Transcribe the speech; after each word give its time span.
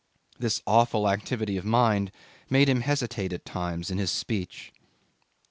This 0.39 0.63
awful 0.65 1.07
activity 1.07 1.57
of 1.57 1.63
mind 1.63 2.11
made 2.49 2.67
him 2.67 2.81
hesitate 2.81 3.31
at 3.33 3.45
times 3.45 3.91
in 3.91 3.99
his 3.99 4.09
speech.. 4.09 4.73